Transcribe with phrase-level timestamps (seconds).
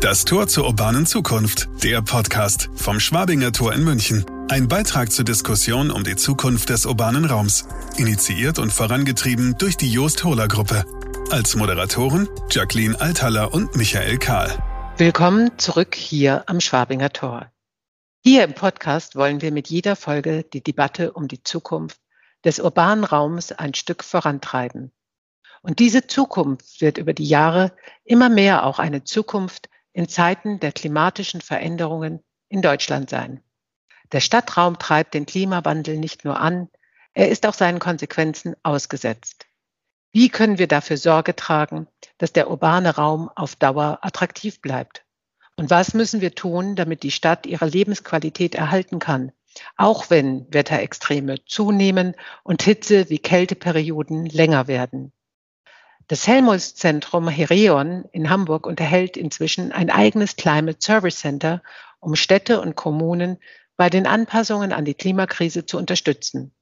[0.00, 4.24] Das Tor zur urbanen Zukunft, der Podcast vom Schwabinger Tor in München.
[4.48, 7.68] Ein Beitrag zur Diskussion um die Zukunft des urbanen Raums.
[7.98, 10.86] Initiiert und vorangetrieben durch die Joost Hohler Gruppe.
[11.30, 14.50] Als Moderatoren Jacqueline Althaller und Michael Kahl.
[14.96, 17.52] Willkommen zurück hier am Schwabinger Tor.
[18.24, 22.00] Hier im Podcast wollen wir mit jeder Folge die Debatte um die Zukunft
[22.42, 24.92] des urbanen Raums ein Stück vorantreiben.
[25.60, 27.72] Und diese Zukunft wird über die Jahre
[28.04, 33.42] immer mehr auch eine Zukunft in Zeiten der klimatischen Veränderungen in Deutschland sein.
[34.12, 36.68] Der Stadtraum treibt den Klimawandel nicht nur an,
[37.12, 39.46] er ist auch seinen Konsequenzen ausgesetzt.
[40.12, 41.86] Wie können wir dafür Sorge tragen,
[42.18, 45.04] dass der urbane Raum auf Dauer attraktiv bleibt?
[45.56, 49.32] Und was müssen wir tun, damit die Stadt ihre Lebensqualität erhalten kann,
[49.76, 55.12] auch wenn Wetterextreme zunehmen und Hitze wie Kälteperioden länger werden?
[56.10, 61.62] Das Helmholtz-Zentrum Hereon in Hamburg unterhält inzwischen ein eigenes Climate Service Center,
[62.00, 63.38] um Städte und Kommunen
[63.76, 66.52] bei den Anpassungen an die Klimakrise zu unterstützen.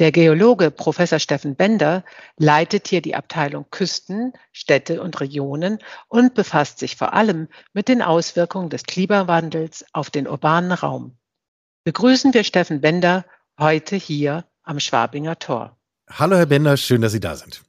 [0.00, 2.04] Der Geologe Professor Steffen Bender
[2.36, 8.02] leitet hier die Abteilung Küsten, Städte und Regionen und befasst sich vor allem mit den
[8.02, 11.16] Auswirkungen des Klimawandels auf den urbanen Raum.
[11.84, 13.24] Begrüßen wir Steffen Bender
[13.56, 15.76] heute hier am Schwabinger Tor.
[16.10, 17.62] Hallo Herr Bender, schön, dass Sie da sind.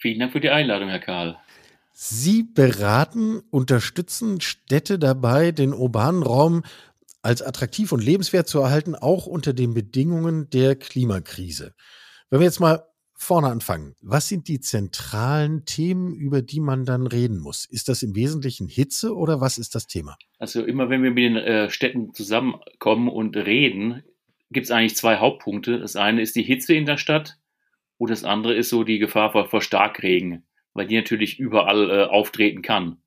[0.00, 1.36] Vielen Dank für die Einladung, Herr Karl.
[1.92, 6.62] Sie beraten, unterstützen Städte dabei, den urbanen Raum
[7.22, 11.74] als attraktiv und lebenswert zu erhalten, auch unter den Bedingungen der Klimakrise.
[12.28, 17.06] Wenn wir jetzt mal vorne anfangen, was sind die zentralen Themen, über die man dann
[17.06, 17.64] reden muss?
[17.64, 20.18] Ist das im Wesentlichen Hitze oder was ist das Thema?
[20.38, 24.02] Also immer wenn wir mit den äh, Städten zusammenkommen und reden,
[24.50, 25.78] gibt es eigentlich zwei Hauptpunkte.
[25.78, 27.38] Das eine ist die Hitze in der Stadt
[27.98, 30.44] und das andere ist so die Gefahr vor, vor Starkregen,
[30.74, 32.98] weil die natürlich überall äh, auftreten kann.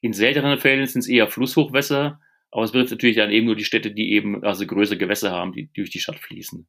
[0.00, 3.64] In seltenen Fällen sind es eher Flusshochwässer, aber es betrifft natürlich dann eben nur die
[3.64, 6.66] Städte, die eben also größere Gewässer haben, die durch die Stadt fließen.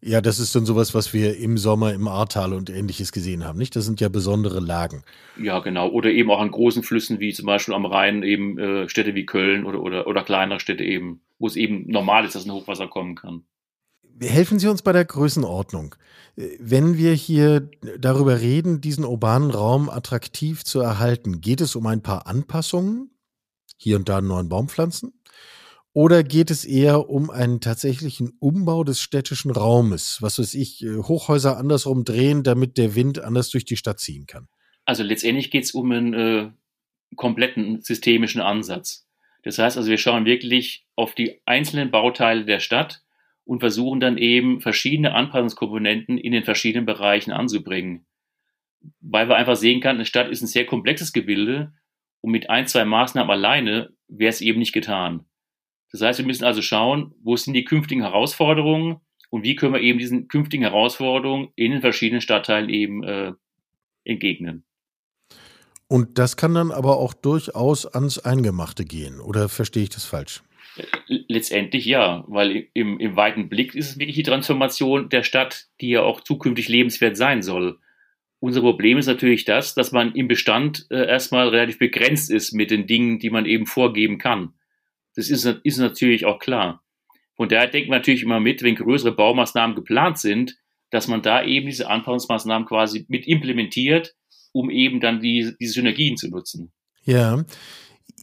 [0.00, 3.58] Ja, das ist dann sowas, was wir im Sommer im Ahrtal und ähnliches gesehen haben,
[3.58, 3.74] nicht?
[3.74, 5.02] Das sind ja besondere Lagen.
[5.36, 5.88] Ja, genau.
[5.88, 9.26] Oder eben auch an großen Flüssen, wie zum Beispiel am Rhein, eben äh, Städte wie
[9.26, 12.86] Köln oder, oder, oder kleinere Städte eben, wo es eben normal ist, dass ein Hochwasser
[12.86, 13.42] kommen kann.
[14.20, 15.94] Helfen Sie uns bei der Größenordnung.
[16.36, 22.02] Wenn wir hier darüber reden, diesen urbanen Raum attraktiv zu erhalten, geht es um ein
[22.02, 23.10] paar Anpassungen,
[23.76, 25.12] hier und da einen neuen Baumpflanzen?
[25.92, 30.18] Oder geht es eher um einen tatsächlichen Umbau des städtischen Raumes?
[30.20, 34.26] Was weiß ich, äh, Hochhäuser andersrum drehen, damit der Wind anders durch die Stadt ziehen
[34.26, 34.48] kann?
[34.84, 36.50] Also letztendlich geht es um einen äh,
[37.16, 39.08] kompletten systemischen Ansatz.
[39.42, 43.02] Das heißt also, wir schauen wirklich auf die einzelnen Bauteile der Stadt
[43.48, 48.04] und versuchen dann eben verschiedene Anpassungskomponenten in den verschiedenen Bereichen anzubringen.
[49.00, 51.72] Weil wir einfach sehen kann, eine Stadt ist ein sehr komplexes Gebilde
[52.20, 55.24] und mit ein, zwei Maßnahmen alleine wäre es eben nicht getan.
[55.90, 59.00] Das heißt, wir müssen also schauen, wo sind die künftigen Herausforderungen
[59.30, 63.32] und wie können wir eben diesen künftigen Herausforderungen in den verschiedenen Stadtteilen eben äh,
[64.04, 64.66] entgegnen.
[65.86, 70.42] Und das kann dann aber auch durchaus ans Eingemachte gehen, oder verstehe ich das falsch?
[71.06, 75.90] Letztendlich ja, weil im, im weiten Blick ist es wirklich die Transformation der Stadt, die
[75.90, 77.78] ja auch zukünftig lebenswert sein soll.
[78.40, 82.70] Unser Problem ist natürlich das, dass man im Bestand äh, erstmal relativ begrenzt ist mit
[82.70, 84.54] den Dingen, die man eben vorgeben kann.
[85.16, 86.84] Das ist, ist natürlich auch klar.
[87.34, 90.56] Von daher denkt man natürlich immer mit, wenn größere Baumaßnahmen geplant sind,
[90.90, 94.14] dass man da eben diese Anpassungsmaßnahmen quasi mit implementiert,
[94.52, 96.72] um eben dann die, diese Synergien zu nutzen.
[97.04, 97.44] Ja,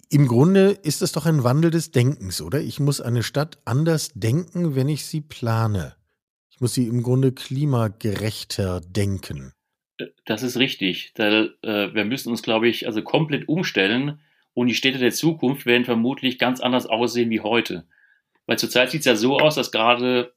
[0.10, 2.62] im Grunde ist es doch ein Wandel des Denkens, oder?
[2.62, 5.96] Ich muss eine Stadt anders denken, wenn ich sie plane.
[6.50, 9.52] Ich muss sie im Grunde klimagerechter denken.
[10.26, 11.12] Das ist richtig.
[11.16, 14.20] Da, äh, wir müssen uns, glaube ich, also komplett umstellen
[14.54, 17.86] und die Städte der Zukunft werden vermutlich ganz anders aussehen wie heute.
[18.46, 20.34] Weil zurzeit sieht es ja so aus, dass gerade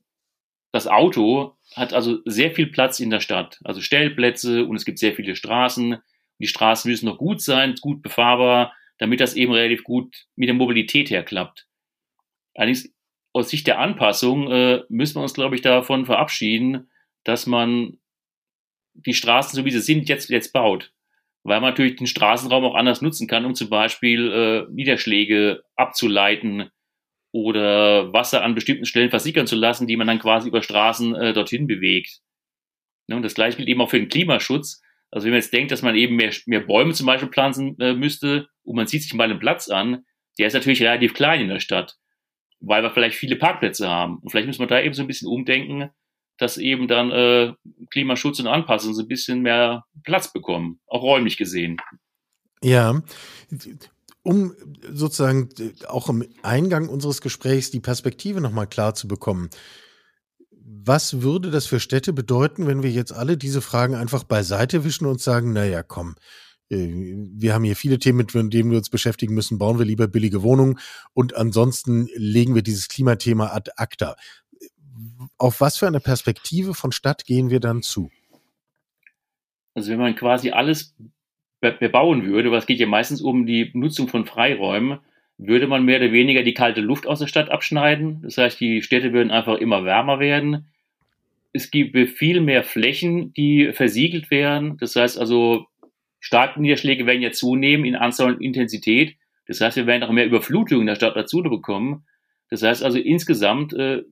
[0.73, 3.61] das Auto hat also sehr viel Platz in der Stadt.
[3.65, 5.99] Also Stellplätze und es gibt sehr viele Straßen.
[6.39, 10.55] Die Straßen müssen noch gut sein, gut befahrbar damit das eben relativ gut mit der
[10.55, 11.67] Mobilität herklappt.
[12.55, 12.93] Allerdings
[13.33, 16.91] aus Sicht der Anpassung äh, müssen wir uns, glaube ich, davon verabschieden,
[17.25, 17.99] dass man
[18.95, 20.93] die Straßen, so wie sie sind, jetzt, jetzt baut.
[21.45, 26.71] Weil man natürlich den Straßenraum auch anders nutzen kann, um zum Beispiel äh, Niederschläge abzuleiten
[27.33, 31.33] oder Wasser an bestimmten Stellen versickern zu lassen, die man dann quasi über Straßen äh,
[31.33, 32.21] dorthin bewegt.
[33.07, 34.83] Ja, und das gleiche gilt eben auch für den Klimaschutz.
[35.11, 37.95] Also wenn man jetzt denkt, dass man eben mehr, mehr Bäume zum Beispiel pflanzen äh,
[37.95, 40.05] müsste und man sieht sich mal einen Platz an,
[40.39, 41.97] der ist natürlich relativ klein in der Stadt,
[42.61, 44.19] weil wir vielleicht viele Parkplätze haben.
[44.19, 45.91] Und vielleicht müssen wir da eben so ein bisschen umdenken,
[46.39, 47.53] dass eben dann äh,
[47.91, 51.79] Klimaschutz und Anpassung so ein bisschen mehr Platz bekommen, auch räumlich gesehen.
[52.63, 53.03] Ja,
[54.23, 54.55] um
[54.91, 55.49] sozusagen
[55.87, 59.51] auch im Eingang unseres Gesprächs die Perspektive nochmal klar zu bekommen.
[60.71, 65.07] Was würde das für Städte bedeuten, wenn wir jetzt alle diese Fragen einfach beiseite wischen
[65.07, 66.15] und sagen, naja, komm,
[66.71, 70.09] äh, wir haben hier viele Themen, mit denen wir uns beschäftigen müssen, bauen wir lieber
[70.09, 70.79] billige Wohnungen
[71.15, 74.17] und ansonsten legen wir dieses Klimathema ad acta.
[75.39, 78.11] Auf was für eine Perspektive von Stadt gehen wir dann zu?
[79.75, 80.95] Also wenn man quasi alles
[81.61, 84.99] bebauen würde, was geht ja meistens um die Nutzung von Freiräumen,
[85.39, 88.23] würde man mehr oder weniger die kalte Luft aus der Stadt abschneiden.
[88.23, 90.67] Das heißt, die Städte würden einfach immer wärmer werden.
[91.53, 94.77] Es gibt viel mehr Flächen, die versiegelt werden.
[94.79, 95.67] Das heißt also,
[96.19, 99.17] starke Niederschläge werden ja zunehmen in Anzahl und Intensität.
[99.47, 102.05] Das heißt, wir werden auch mehr Überflutungen in der Stadt dazu bekommen.
[102.51, 104.03] Das heißt also, insgesamt äh,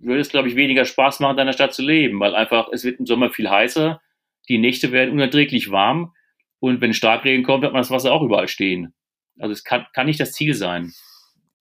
[0.00, 2.84] würde es, glaube ich, weniger Spaß machen, in einer Stadt zu leben, weil einfach, es
[2.84, 4.00] wird im Sommer viel heißer,
[4.48, 6.12] die Nächte werden unerträglich warm
[6.60, 8.94] und wenn Starkregen kommt, hat man das Wasser auch überall stehen.
[9.38, 10.92] Also es kann, kann nicht das Ziel sein.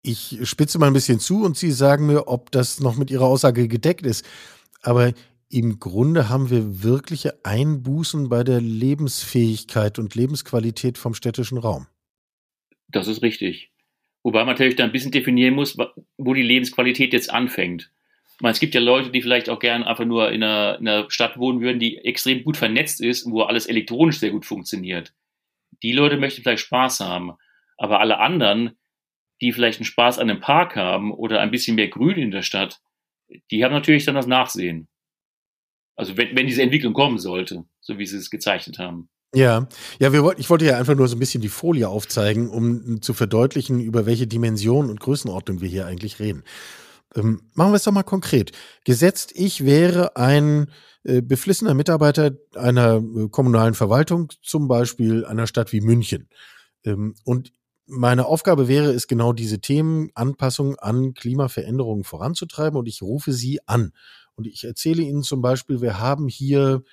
[0.02, 3.26] Ich spitze mal ein bisschen zu und Sie sagen mir, ob das noch mit Ihrer
[3.26, 4.26] Aussage gedeckt ist.
[4.82, 5.14] Aber
[5.50, 11.88] im Grunde haben wir wirkliche Einbußen bei der Lebensfähigkeit und Lebensqualität vom städtischen Raum.
[12.90, 13.72] Das ist richtig.
[14.24, 15.78] Wobei man natürlich da ein bisschen definieren muss,
[16.18, 17.92] wo die Lebensqualität jetzt anfängt.
[18.40, 21.10] Meine, es gibt ja Leute, die vielleicht auch gerne einfach nur in einer, in einer
[21.10, 25.14] Stadt wohnen würden, die extrem gut vernetzt ist und wo alles elektronisch sehr gut funktioniert.
[25.82, 27.34] Die Leute möchten vielleicht Spaß haben.
[27.84, 28.78] Aber alle anderen,
[29.42, 32.42] die vielleicht einen Spaß an einem Park haben oder ein bisschen mehr Grün in der
[32.42, 32.80] Stadt,
[33.52, 34.88] die haben natürlich dann das Nachsehen.
[35.98, 39.10] Also wenn, wenn diese Entwicklung kommen sollte, so wie sie es gezeichnet haben.
[39.36, 39.68] Ja,
[40.00, 43.02] ja, wir wollten, ich wollte ja einfach nur so ein bisschen die Folie aufzeigen, um
[43.02, 46.44] zu verdeutlichen, über welche Dimension und Größenordnung wir hier eigentlich reden.
[47.16, 48.54] Ähm, machen wir es doch mal konkret.
[48.86, 50.72] Gesetzt, ich wäre ein
[51.04, 56.30] äh, beflissener Mitarbeiter einer äh, kommunalen Verwaltung, zum Beispiel einer Stadt wie München.
[56.86, 57.52] Ähm, und
[57.86, 63.60] meine Aufgabe wäre es genau diese Themen Anpassung an Klimaveränderungen voranzutreiben und ich rufe sie
[63.68, 63.92] an.
[64.36, 66.84] Und ich erzähle Ihnen zum Beispiel, wir haben hier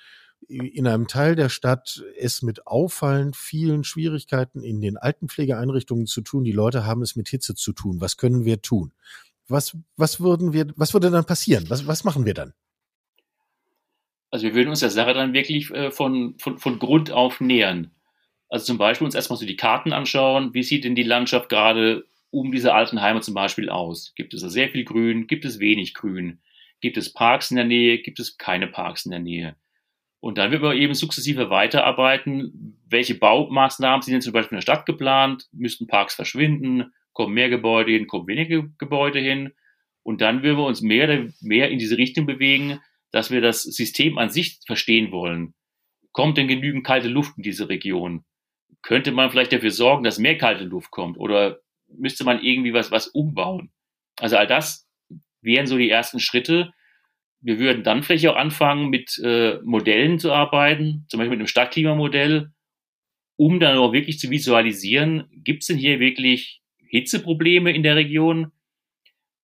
[0.47, 6.43] in einem Teil der Stadt es mit auffallend vielen Schwierigkeiten in den Altenpflegeeinrichtungen zu tun.
[6.43, 8.01] Die Leute haben es mit Hitze zu tun.
[8.01, 8.91] Was können wir tun?
[9.47, 11.65] Was, was würden wir, was würde dann passieren?
[11.69, 12.53] Was, was machen wir dann?
[14.29, 17.91] Also wir würden uns der Sache dann wirklich äh, von, von, von Grund auf nähern.
[18.51, 22.05] Also zum Beispiel uns erstmal so die Karten anschauen, wie sieht denn die Landschaft gerade
[22.31, 24.11] um diese alten Heime zum Beispiel aus?
[24.17, 25.25] Gibt es da sehr viel Grün?
[25.25, 26.41] Gibt es wenig Grün?
[26.81, 27.99] Gibt es Parks in der Nähe?
[27.99, 29.55] Gibt es keine Parks in der Nähe?
[30.19, 32.77] Und dann wird man eben sukzessive weiterarbeiten.
[32.89, 35.47] Welche Baumaßnahmen sind denn zum Beispiel in der Stadt geplant?
[35.53, 36.93] Müssten Parks verschwinden?
[37.13, 38.07] Kommen mehr Gebäude hin?
[38.07, 39.53] Kommen weniger Gebäude hin?
[40.03, 42.81] Und dann würden wir uns mehr, mehr in diese Richtung bewegen,
[43.11, 45.53] dass wir das System an sich verstehen wollen.
[46.11, 48.25] Kommt denn genügend kalte Luft in diese Region?
[48.81, 52.91] Könnte man vielleicht dafür sorgen, dass mehr kalte Luft kommt oder müsste man irgendwie was,
[52.91, 53.71] was umbauen?
[54.19, 54.87] Also all das
[55.41, 56.73] wären so die ersten Schritte.
[57.41, 61.47] Wir würden dann vielleicht auch anfangen, mit äh, Modellen zu arbeiten, zum Beispiel mit einem
[61.47, 62.51] Stadtklimamodell,
[63.35, 68.51] um dann auch wirklich zu visualisieren, gibt es denn hier wirklich Hitzeprobleme in der Region?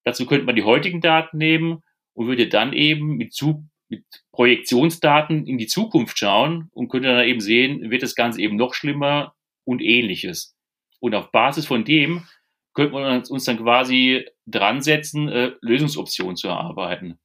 [0.04, 1.83] Dazu könnte man die heutigen Daten nehmen
[2.13, 7.25] und würde dann eben mit Zug mit Projektionsdaten in die Zukunft schauen und könnte dann
[7.25, 10.56] eben sehen, wird das Ganze eben noch schlimmer und ähnliches.
[11.00, 12.28] Und auf Basis von dem
[12.73, 17.18] könnte man uns dann quasi dran setzen, äh, Lösungsoptionen zu erarbeiten.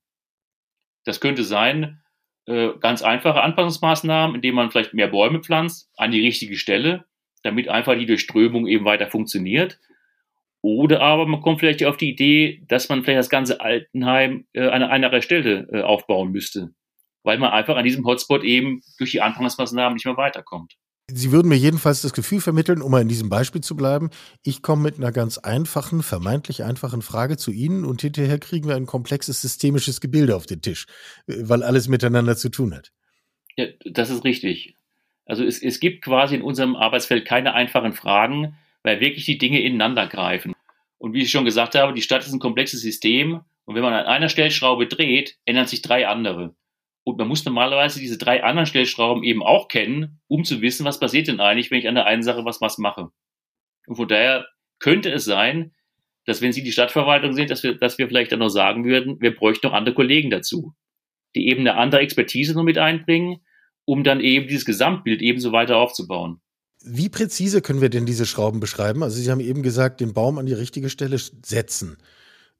[1.04, 2.00] Das könnte sein,
[2.46, 7.04] äh, ganz einfache Anpassungsmaßnahmen, indem man vielleicht mehr Bäume pflanzt an die richtige Stelle,
[7.42, 9.78] damit einfach die Durchströmung eben weiter funktioniert
[10.62, 14.68] oder aber man kommt vielleicht auf die Idee, dass man vielleicht das ganze Altenheim äh,
[14.68, 16.70] an einer Stelle äh, aufbauen müsste,
[17.24, 20.76] weil man einfach an diesem Hotspot eben durch die Anfangsmaßnahmen nicht mehr weiterkommt.
[21.10, 24.10] Sie würden mir jedenfalls das Gefühl vermitteln, um mal in diesem Beispiel zu bleiben,
[24.44, 28.76] ich komme mit einer ganz einfachen, vermeintlich einfachen Frage zu Ihnen und hinterher kriegen wir
[28.76, 30.86] ein komplexes systemisches Gebilde auf den Tisch,
[31.26, 32.92] äh, weil alles miteinander zu tun hat.
[33.56, 34.76] Ja, das ist richtig.
[35.26, 39.60] Also es, es gibt quasi in unserem Arbeitsfeld keine einfachen Fragen, weil wirklich die Dinge
[39.60, 40.54] ineinander greifen.
[40.98, 43.92] Und wie ich schon gesagt habe, die Stadt ist ein komplexes System und wenn man
[43.92, 46.54] an einer Stellschraube dreht, ändern sich drei andere.
[47.04, 51.00] Und man muss normalerweise diese drei anderen Stellschrauben eben auch kennen, um zu wissen, was
[51.00, 53.10] passiert denn eigentlich, wenn ich an der einen Sache was, was mache.
[53.86, 54.46] Und von daher
[54.78, 55.72] könnte es sein,
[56.24, 59.20] dass wenn Sie die Stadtverwaltung sind, dass wir, dass wir vielleicht dann noch sagen würden,
[59.20, 60.74] wir bräuchten noch andere Kollegen dazu,
[61.34, 63.40] die eben eine andere Expertise noch mit einbringen,
[63.84, 66.41] um dann eben dieses Gesamtbild ebenso weiter aufzubauen.
[66.84, 69.02] Wie präzise können wir denn diese Schrauben beschreiben?
[69.02, 71.96] Also Sie haben eben gesagt, den Baum an die richtige Stelle setzen.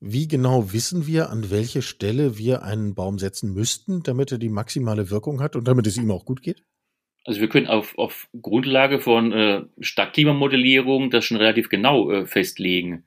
[0.01, 4.49] Wie genau wissen wir, an welche Stelle wir einen Baum setzen müssten, damit er die
[4.49, 6.65] maximale Wirkung hat und damit es ihm auch gut geht?
[7.25, 13.05] Also wir können auf, auf Grundlage von äh, Stadtklimamodellierung das schon relativ genau äh, festlegen,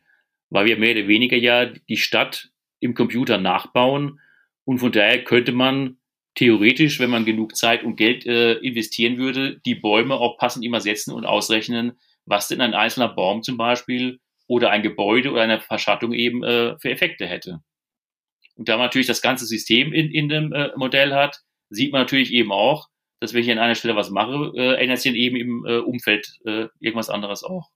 [0.49, 4.21] weil wir mehr oder weniger ja die Stadt im Computer nachbauen
[4.63, 5.97] und von daher könnte man
[6.35, 10.81] theoretisch, wenn man genug Zeit und Geld äh, investieren würde, die Bäume auch passend immer
[10.81, 11.93] setzen und ausrechnen,
[12.25, 16.77] was denn ein einzelner Baum zum Beispiel oder ein Gebäude oder eine Verschattung eben äh,
[16.77, 17.61] für Effekte hätte.
[18.55, 22.01] Und da man natürlich das ganze System in, in dem äh, Modell hat, sieht man
[22.01, 22.87] natürlich eben auch,
[23.19, 25.77] dass wenn ich an einer Stelle was mache, äh, ändert sich dann eben im äh,
[25.77, 27.69] Umfeld äh, irgendwas anderes auch.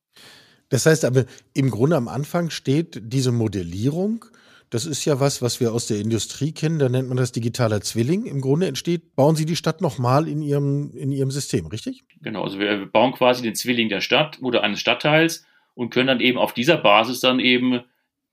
[0.69, 4.25] Das heißt aber, im Grunde am Anfang steht diese Modellierung.
[4.69, 6.77] Das ist ja was, was wir aus der Industrie kennen.
[6.77, 8.25] Da nennt man das digitaler Zwilling.
[8.25, 12.03] Im Grunde entsteht, bauen Sie die Stadt nochmal in Ihrem, in Ihrem System, richtig?
[12.21, 12.43] Genau.
[12.43, 16.37] Also wir bauen quasi den Zwilling der Stadt oder eines Stadtteils und können dann eben
[16.37, 17.81] auf dieser Basis dann eben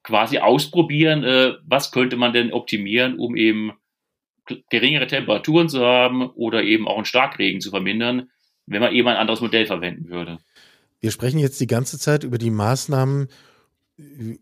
[0.02, 3.72] quasi ausprobieren, äh, was könnte man denn optimieren, um eben
[4.70, 8.30] geringere Temperaturen zu haben oder eben auch einen Starkregen zu vermindern,
[8.66, 10.38] wenn man eben ein anderes Modell verwenden würde.
[11.00, 13.28] Wir sprechen jetzt die ganze Zeit über die Maßnahmen,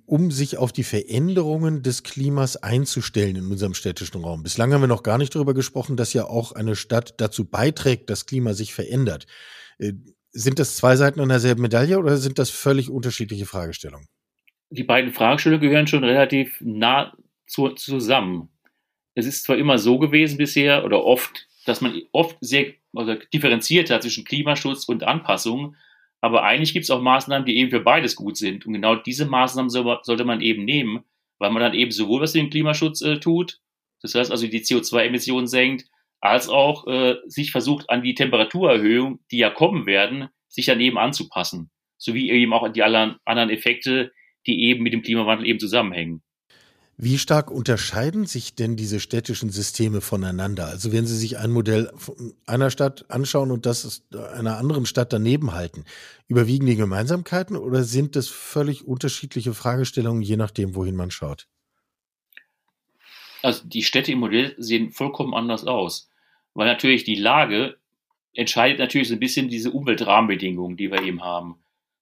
[0.06, 4.42] um sich auf die Veränderungen des Klimas einzustellen in unserem städtischen Raum.
[4.42, 8.11] Bislang haben wir noch gar nicht darüber gesprochen, dass ja auch eine Stadt dazu beiträgt,
[8.11, 9.26] dass Klima sich verändert.
[9.78, 9.92] Äh,
[10.30, 14.08] sind das zwei Seiten einer selben Medaille oder sind das völlig unterschiedliche Fragestellungen?
[14.70, 18.49] Die beiden Fragestellungen gehören schon relativ nah zu, zusammen
[19.14, 23.90] es ist zwar immer so gewesen bisher oder oft, dass man oft sehr also differenziert
[23.90, 25.76] hat zwischen Klimaschutz und Anpassung,
[26.25, 28.64] aber eigentlich gibt es auch Maßnahmen, die eben für beides gut sind.
[28.64, 31.04] Und genau diese Maßnahmen soll, sollte man eben nehmen,
[31.37, 33.61] weil man dann eben sowohl was für den Klimaschutz äh, tut,
[34.00, 35.85] das heißt also die CO2-Emissionen senkt,
[36.21, 40.97] als auch äh, sich versucht an die Temperaturerhöhung, die ja kommen werden, sich dann eben
[40.97, 41.71] anzupassen.
[41.99, 44.11] Sowie eben auch an die anderen Effekte,
[44.47, 46.23] die eben mit dem Klimawandel eben zusammenhängen.
[46.96, 50.66] Wie stark unterscheiden sich denn diese städtischen Systeme voneinander?
[50.66, 51.92] Also wenn Sie sich ein Modell
[52.46, 55.84] einer Stadt anschauen und das einer anderen Stadt daneben halten,
[56.28, 61.48] überwiegen die Gemeinsamkeiten oder sind das völlig unterschiedliche Fragestellungen, je nachdem, wohin man schaut?
[63.42, 66.08] Also die Städte im Modell sehen vollkommen anders aus,
[66.54, 67.76] weil natürlich die Lage
[68.34, 71.56] entscheidet natürlich so ein bisschen diese Umweltrahmenbedingungen, die wir eben haben.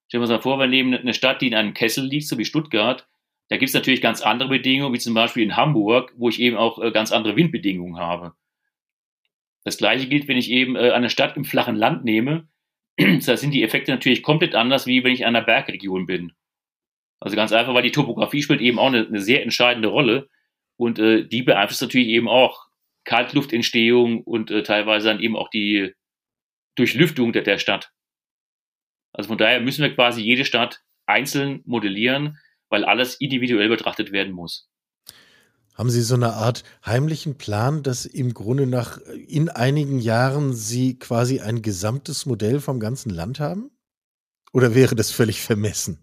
[0.06, 2.36] Stellen wir uns mal vor, wir nehmen eine Stadt, die in einem Kessel liegt, so
[2.36, 3.08] wie Stuttgart,
[3.52, 6.56] da gibt es natürlich ganz andere Bedingungen, wie zum Beispiel in Hamburg, wo ich eben
[6.56, 8.32] auch äh, ganz andere Windbedingungen habe.
[9.62, 12.48] Das gleiche gilt, wenn ich eben äh, eine Stadt im flachen Land nehme.
[12.96, 16.32] da sind die Effekte natürlich komplett anders, wie wenn ich in einer Bergregion bin.
[17.20, 20.30] Also ganz einfach, weil die Topografie spielt eben auch eine, eine sehr entscheidende Rolle
[20.78, 22.68] und äh, die beeinflusst natürlich eben auch
[23.04, 25.92] Kaltluftentstehung und äh, teilweise dann eben auch die
[26.76, 27.92] Durchlüftung der, der Stadt.
[29.12, 32.38] Also von daher müssen wir quasi jede Stadt einzeln modellieren,
[32.72, 34.68] weil alles individuell betrachtet werden muss.
[35.74, 38.98] Haben Sie so eine Art heimlichen Plan, dass im Grunde nach
[39.28, 43.70] in einigen Jahren Sie quasi ein gesamtes Modell vom ganzen Land haben?
[44.52, 45.98] Oder wäre das völlig vermessen?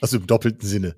[0.00, 0.96] Also im doppelten Sinne.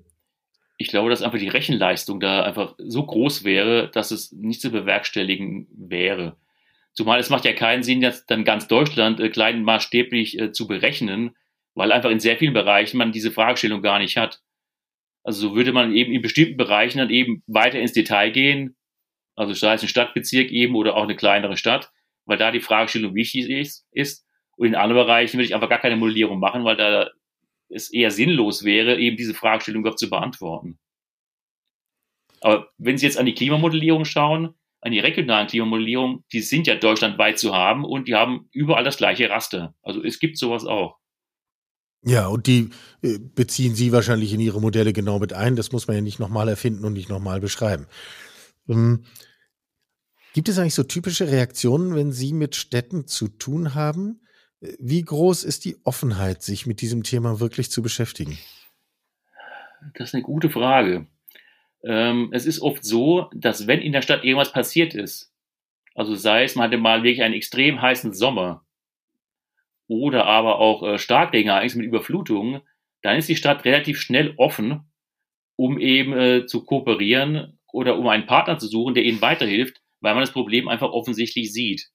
[0.77, 4.69] Ich glaube, dass einfach die Rechenleistung da einfach so groß wäre, dass es nicht zu
[4.69, 6.37] bewerkstelligen wäre.
[6.93, 11.35] Zumal es macht ja keinen Sinn, jetzt dann ganz Deutschland äh, kleinmaßstäblich äh, zu berechnen,
[11.73, 14.41] weil einfach in sehr vielen Bereichen man diese Fragestellung gar nicht hat.
[15.23, 18.75] Also so würde man eben in bestimmten Bereichen dann eben weiter ins Detail gehen,
[19.35, 21.91] also sei es ein Stadtbezirk eben oder auch eine kleinere Stadt,
[22.25, 24.25] weil da die Fragestellung wichtig ist, ist.
[24.55, 27.09] Und in anderen Bereichen würde ich einfach gar keine Modellierung machen, weil da
[27.69, 30.77] es eher sinnlos wäre, eben diese Fragestellung überhaupt zu beantworten.
[32.41, 36.75] Aber wenn Sie jetzt an die Klimamodellierung schauen, an die regionalen Klimamodellierung, die sind ja
[36.75, 39.73] deutschlandweit zu haben und die haben überall das gleiche Raster.
[39.81, 40.97] Also es gibt sowas auch.
[42.05, 42.69] Ja, und die
[43.01, 45.55] äh, beziehen Sie wahrscheinlich in Ihre Modelle genau mit ein.
[45.55, 47.87] Das muss man ja nicht nochmal erfinden und nicht nochmal beschreiben.
[48.67, 49.05] Ähm,
[50.33, 54.19] gibt es eigentlich so typische Reaktionen, wenn Sie mit Städten zu tun haben?
[54.79, 58.37] Wie groß ist die Offenheit, sich mit diesem Thema wirklich zu beschäftigen?
[59.95, 61.07] Das ist eine gute Frage.
[61.83, 65.33] Ähm, es ist oft so, dass wenn in der Stadt irgendwas passiert ist,
[65.95, 68.65] also sei es, man hatte mal wirklich einen extrem heißen Sommer,
[69.93, 72.61] oder aber auch äh, Starkregenereignisse mit Überflutungen,
[73.03, 74.91] dann ist die Stadt relativ schnell offen,
[75.55, 80.15] um eben äh, zu kooperieren oder um einen Partner zu suchen, der ihnen weiterhilft, weil
[80.15, 81.89] man das Problem einfach offensichtlich sieht.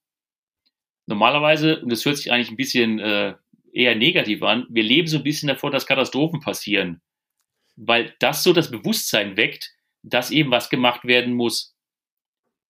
[1.06, 3.34] Normalerweise, und das hört sich eigentlich ein bisschen äh,
[3.72, 7.00] eher negativ an, wir leben so ein bisschen davor, dass Katastrophen passieren,
[7.76, 11.74] weil das so das Bewusstsein weckt, dass eben was gemacht werden muss.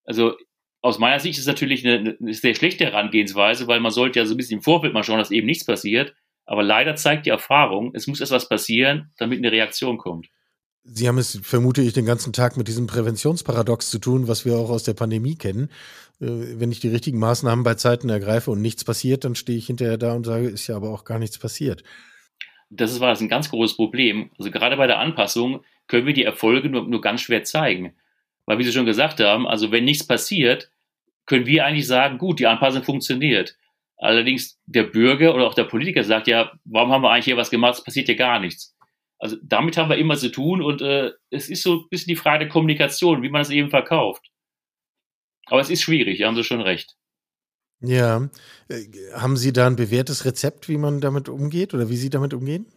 [0.05, 0.37] Also
[0.87, 4.25] aus meiner Sicht ist es natürlich eine, eine sehr schlechte Herangehensweise, weil man sollte ja
[4.25, 6.15] so ein bisschen im Vorfeld mal schauen, dass eben nichts passiert.
[6.45, 10.27] Aber leider zeigt die Erfahrung, es muss erst was passieren, damit eine Reaktion kommt.
[10.85, 14.55] Sie haben es, vermute ich, den ganzen Tag mit diesem Präventionsparadox zu tun, was wir
[14.55, 15.69] auch aus der Pandemie kennen.
[16.21, 19.67] Äh, wenn ich die richtigen Maßnahmen bei Zeiten ergreife und nichts passiert, dann stehe ich
[19.67, 21.83] hinterher da und sage, ist ja aber auch gar nichts passiert.
[22.69, 24.31] Das war ein ganz großes Problem.
[24.39, 27.93] Also gerade bei der Anpassung können wir die Erfolge nur, nur ganz schwer zeigen.
[28.45, 30.71] Weil, wie Sie schon gesagt haben, also wenn nichts passiert,
[31.27, 33.55] können wir eigentlich sagen, gut, die Anpassung funktioniert.
[33.97, 37.49] Allerdings der Bürger oder auch der Politiker sagt ja, warum haben wir eigentlich hier was
[37.49, 38.75] gemacht, es passiert ja gar nichts.
[39.19, 42.15] Also damit haben wir immer zu tun und äh, es ist so ein bisschen die
[42.15, 44.29] Frage der Kommunikation, wie man es eben verkauft.
[45.47, 46.95] Aber es ist schwierig, haben Sie schon recht.
[47.81, 48.29] Ja.
[48.69, 52.33] Äh, haben Sie da ein bewährtes Rezept, wie man damit umgeht oder wie Sie damit
[52.33, 52.67] umgehen?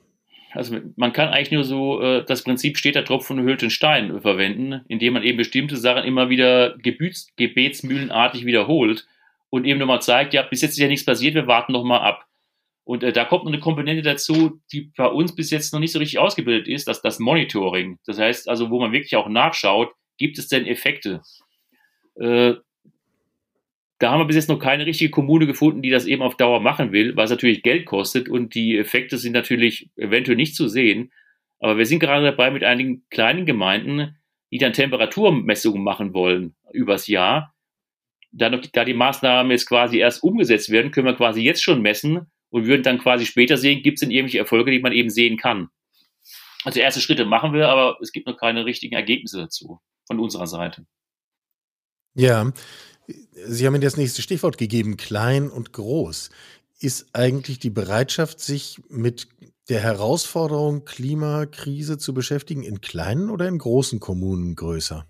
[0.53, 4.81] Also man kann eigentlich nur so äh, das Prinzip steter Tropfen und den Stein verwenden,
[4.89, 9.07] indem man eben bestimmte Sachen immer wieder gebets, gebetsmühlenartig wiederholt
[9.51, 11.99] und eben nochmal zeigt, ja, bis jetzt ist ja nichts passiert, wir warten noch mal
[11.99, 12.27] ab.
[12.85, 15.93] Und äh, da kommt noch eine Komponente dazu, die bei uns bis jetzt noch nicht
[15.93, 17.99] so richtig ausgebildet ist, dass das Monitoring.
[18.05, 21.23] Das heißt also, wo man wirklich auch nachschaut, gibt es denn Effekte?
[22.19, 22.55] Äh,
[24.01, 26.61] da haben wir bis jetzt noch keine richtige Kommune gefunden, die das eben auf Dauer
[26.61, 31.13] machen will, was natürlich Geld kostet und die Effekte sind natürlich eventuell nicht zu sehen.
[31.59, 34.17] Aber wir sind gerade dabei mit einigen kleinen Gemeinden,
[34.51, 37.55] die dann Temperaturmessungen machen wollen übers Jahr.
[38.33, 41.83] Da, noch, da die Maßnahmen jetzt quasi erst umgesetzt werden, können wir quasi jetzt schon
[41.83, 45.11] messen und würden dann quasi später sehen, gibt es denn irgendwelche Erfolge, die man eben
[45.11, 45.69] sehen kann.
[46.65, 50.47] Also erste Schritte machen wir, aber es gibt noch keine richtigen Ergebnisse dazu von unserer
[50.47, 50.87] Seite.
[52.21, 52.53] Ja,
[53.47, 56.31] Sie haben mir das nächste Stichwort gegeben, klein und groß.
[56.79, 59.29] Ist eigentlich die Bereitschaft, sich mit
[59.69, 65.07] der Herausforderung Klimakrise zu beschäftigen, in kleinen oder in großen Kommunen größer?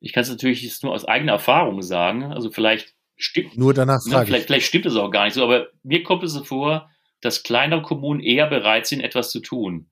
[0.00, 2.24] Ich kann es natürlich nur aus eigener Erfahrung sagen.
[2.24, 3.56] Also vielleicht stimmt.
[3.56, 6.32] Nur danach ne, vielleicht, vielleicht stimmt es auch gar nicht so, aber mir kommt es
[6.32, 9.86] so vor, dass kleinere Kommunen eher bereit sind, etwas zu tun.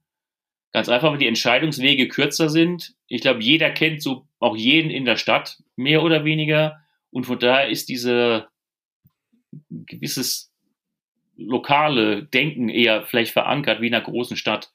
[0.72, 2.94] Ganz einfach, weil die Entscheidungswege kürzer sind.
[3.06, 6.80] Ich glaube, jeder kennt so auch jeden in der Stadt, mehr oder weniger.
[7.10, 8.48] Und von daher ist diese
[9.70, 10.52] gewisses
[11.37, 14.72] lokale Denken eher vielleicht verankert wie in einer großen Stadt.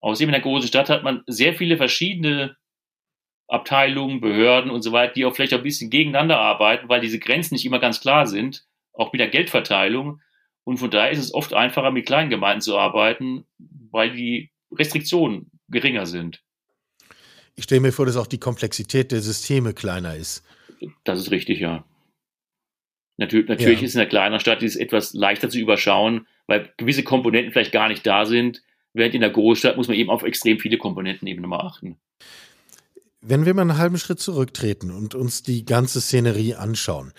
[0.00, 2.56] Außerdem in einer großen Stadt hat man sehr viele verschiedene
[3.48, 7.18] Abteilungen, Behörden und so weiter, die auch vielleicht auch ein bisschen gegeneinander arbeiten, weil diese
[7.18, 10.20] Grenzen nicht immer ganz klar sind, auch mit der Geldverteilung.
[10.64, 15.50] Und von daher ist es oft einfacher, mit kleinen Gemeinden zu arbeiten, weil die Restriktionen
[15.68, 16.42] geringer sind.
[17.54, 20.44] Ich stelle mir vor, dass auch die Komplexität der Systeme kleiner ist.
[21.04, 21.84] Das ist richtig, ja.
[23.16, 23.86] Natürlich, natürlich ja.
[23.86, 27.88] ist in einer kleinen Stadt ist etwas leichter zu überschauen, weil gewisse Komponenten vielleicht gar
[27.88, 28.62] nicht da sind,
[28.92, 31.96] während in der Großstadt muss man eben auf extrem viele Komponenten eben nochmal achten.
[33.22, 37.12] Wenn wir mal einen halben Schritt zurücktreten und uns die ganze Szenerie anschauen,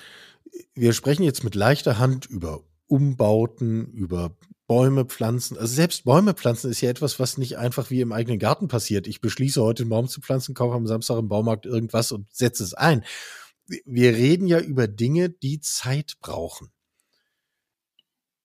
[0.75, 4.35] wir sprechen jetzt mit leichter Hand über Umbauten, über
[4.67, 5.58] Bäume pflanzen.
[5.58, 9.08] Also selbst Bäume pflanzen ist ja etwas, was nicht einfach wie im eigenen Garten passiert.
[9.08, 12.63] Ich beschließe heute einen Baum zu pflanzen, kaufe am Samstag im Baumarkt irgendwas und setze
[12.63, 13.03] es ein.
[13.86, 16.71] Wir reden ja über Dinge, die Zeit brauchen.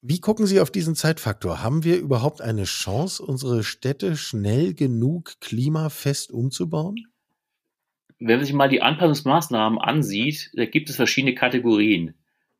[0.01, 1.63] Wie gucken Sie auf diesen Zeitfaktor?
[1.63, 7.07] Haben wir überhaupt eine Chance, unsere Städte schnell genug klimafest umzubauen?
[8.19, 12.15] Wenn man sich mal die Anpassungsmaßnahmen ansieht, da gibt es verschiedene Kategorien.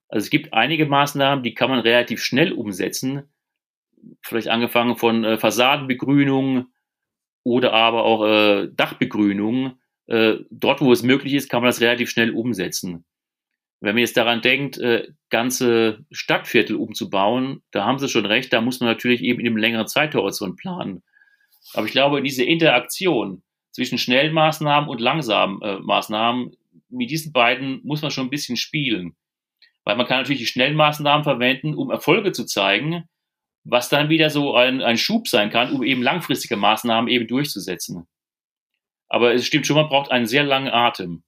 [0.09, 3.22] Also es gibt einige Maßnahmen, die kann man relativ schnell umsetzen,
[4.22, 6.66] vielleicht angefangen von äh, Fassadenbegrünung
[7.44, 9.78] oder aber auch äh, Dachbegrünung.
[10.06, 13.04] Äh, dort, wo es möglich ist, kann man das relativ schnell umsetzen.
[13.80, 18.60] Wenn man jetzt daran denkt, äh, ganze Stadtviertel umzubauen, da haben Sie schon recht, da
[18.60, 21.02] muss man natürlich eben in einem längeren Zeithorizont planen.
[21.74, 26.52] Aber ich glaube, diese Interaktion zwischen schnellen Maßnahmen und langsamen äh, Maßnahmen,
[26.90, 29.16] mit diesen beiden muss man schon ein bisschen spielen.
[29.84, 33.08] Weil man kann natürlich die schnellen Maßnahmen verwenden, um Erfolge zu zeigen,
[33.64, 38.07] was dann wieder so ein, ein Schub sein kann, um eben langfristige Maßnahmen eben durchzusetzen.
[39.09, 41.22] Aber es stimmt schon, man braucht einen sehr langen Atem.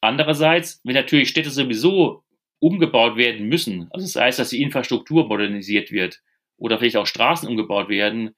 [0.00, 2.24] Andererseits, wenn natürlich Städte sowieso
[2.58, 6.20] umgebaut werden müssen, also das heißt, dass die Infrastruktur modernisiert wird
[6.56, 8.34] oder vielleicht auch Straßen umgebaut werden,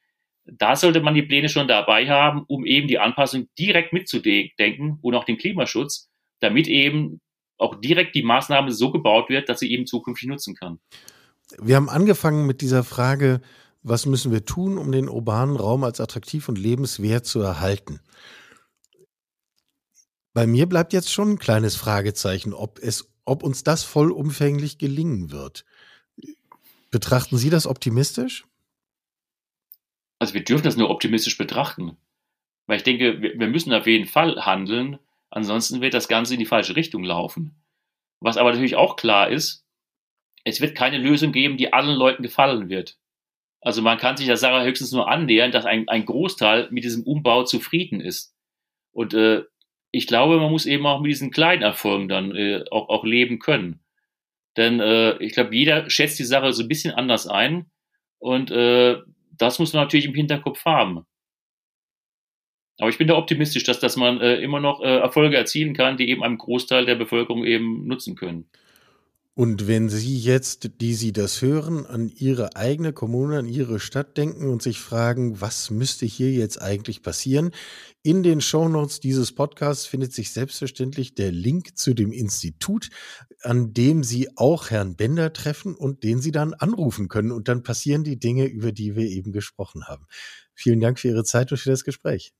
[0.46, 5.14] da sollte man die Pläne schon dabei haben, um eben die Anpassung direkt mitzudenken und
[5.14, 7.20] auch den Klimaschutz, damit eben
[7.56, 10.80] auch direkt die Maßnahme so gebaut wird, dass sie eben zukünftig nutzen kann.
[11.58, 13.40] Wir haben angefangen mit dieser Frage,
[13.82, 18.00] was müssen wir tun, um den urbanen Raum als attraktiv und lebenswert zu erhalten?
[20.32, 25.30] Bei mir bleibt jetzt schon ein kleines Fragezeichen, ob es, ob uns das vollumfänglich gelingen
[25.30, 25.64] wird.
[26.90, 28.46] Betrachten Sie das optimistisch?
[30.18, 31.96] Also wir dürfen das nur optimistisch betrachten.
[32.66, 36.46] Weil ich denke, wir müssen auf jeden Fall handeln, ansonsten wird das Ganze in die
[36.46, 37.62] falsche Richtung laufen.
[38.20, 39.63] Was aber natürlich auch klar ist,
[40.44, 42.98] es wird keine Lösung geben, die allen Leuten gefallen wird.
[43.60, 47.02] Also man kann sich der Sache höchstens nur annähern, dass ein, ein Großteil mit diesem
[47.04, 48.34] Umbau zufrieden ist.
[48.92, 49.42] Und äh,
[49.90, 53.38] ich glaube, man muss eben auch mit diesen kleinen Erfolgen dann äh, auch, auch leben
[53.38, 53.80] können.
[54.56, 57.70] Denn äh, ich glaube, jeder schätzt die Sache so ein bisschen anders ein.
[58.18, 58.98] Und äh,
[59.32, 61.06] das muss man natürlich im Hinterkopf haben.
[62.78, 65.96] Aber ich bin da optimistisch, dass, dass man äh, immer noch äh, Erfolge erzielen kann,
[65.96, 68.50] die eben einem Großteil der Bevölkerung eben nutzen können.
[69.36, 74.16] Und wenn Sie jetzt, die Sie das hören, an Ihre eigene Kommune, an Ihre Stadt
[74.16, 77.50] denken und sich fragen, was müsste hier jetzt eigentlich passieren?
[78.04, 82.90] In den Shownotes dieses Podcasts findet sich selbstverständlich der Link zu dem Institut,
[83.42, 87.32] an dem Sie auch Herrn Bender treffen und den Sie dann anrufen können.
[87.32, 90.06] Und dann passieren die Dinge, über die wir eben gesprochen haben.
[90.54, 92.32] Vielen Dank für Ihre Zeit und für das Gespräch.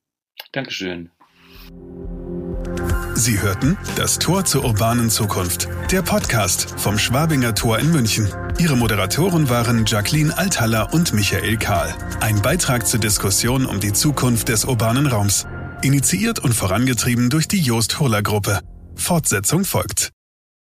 [0.53, 1.11] Dankeschön.
[3.17, 8.29] Sie hörten das Tor zur urbanen Zukunft, der Podcast vom Schwabinger Tor in München.
[8.59, 11.95] Ihre Moderatoren waren Jacqueline Althaller und Michael Kahl.
[12.21, 15.47] Ein Beitrag zur Diskussion um die Zukunft des urbanen Raums.
[15.83, 18.61] Initiiert und vorangetrieben durch die Jost Hurler Gruppe.
[18.97, 20.11] Fortsetzung folgt.